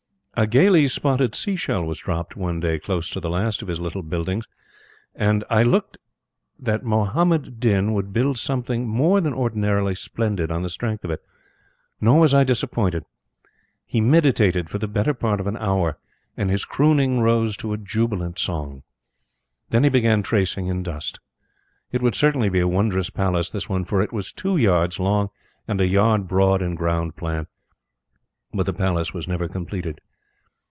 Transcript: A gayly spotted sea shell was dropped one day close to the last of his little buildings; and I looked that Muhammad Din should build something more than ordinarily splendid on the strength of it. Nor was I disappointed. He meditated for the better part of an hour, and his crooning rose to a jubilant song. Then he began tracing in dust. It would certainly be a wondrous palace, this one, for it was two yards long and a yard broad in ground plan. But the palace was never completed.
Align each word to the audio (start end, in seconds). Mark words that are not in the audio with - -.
A 0.33 0.47
gayly 0.47 0.87
spotted 0.87 1.35
sea 1.35 1.55
shell 1.55 1.85
was 1.85 1.99
dropped 1.99 2.35
one 2.35 2.59
day 2.59 2.79
close 2.79 3.11
to 3.11 3.19
the 3.19 3.29
last 3.29 3.61
of 3.61 3.67
his 3.67 3.79
little 3.79 4.01
buildings; 4.01 4.45
and 5.13 5.43
I 5.51 5.61
looked 5.61 5.99
that 6.57 6.83
Muhammad 6.83 7.59
Din 7.59 7.93
should 7.95 8.11
build 8.11 8.39
something 8.39 8.87
more 8.87 9.21
than 9.21 9.35
ordinarily 9.35 9.93
splendid 9.93 10.49
on 10.49 10.63
the 10.63 10.69
strength 10.69 11.03
of 11.03 11.11
it. 11.11 11.21
Nor 11.99 12.21
was 12.21 12.33
I 12.33 12.43
disappointed. 12.43 13.03
He 13.85 14.01
meditated 14.01 14.67
for 14.67 14.79
the 14.79 14.87
better 14.87 15.13
part 15.13 15.39
of 15.39 15.45
an 15.45 15.57
hour, 15.57 15.99
and 16.35 16.49
his 16.49 16.65
crooning 16.65 17.19
rose 17.19 17.55
to 17.57 17.73
a 17.73 17.77
jubilant 17.77 18.39
song. 18.39 18.81
Then 19.69 19.83
he 19.83 19.89
began 19.91 20.23
tracing 20.23 20.65
in 20.65 20.81
dust. 20.81 21.19
It 21.91 22.01
would 22.01 22.15
certainly 22.15 22.49
be 22.49 22.61
a 22.61 22.67
wondrous 22.67 23.11
palace, 23.11 23.51
this 23.51 23.69
one, 23.69 23.83
for 23.83 24.01
it 24.01 24.13
was 24.13 24.31
two 24.33 24.57
yards 24.57 24.97
long 24.97 25.29
and 25.67 25.79
a 25.79 25.85
yard 25.87 26.27
broad 26.27 26.63
in 26.63 26.73
ground 26.73 27.15
plan. 27.15 27.45
But 28.51 28.65
the 28.65 28.73
palace 28.73 29.13
was 29.13 29.27
never 29.27 29.47
completed. 29.47 30.01